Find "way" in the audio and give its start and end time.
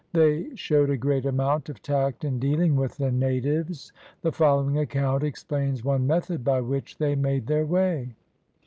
7.67-8.15